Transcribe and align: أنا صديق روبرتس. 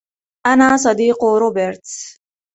أنا 0.47 0.77
صديق 0.77 1.23
روبرتس. 1.39 2.17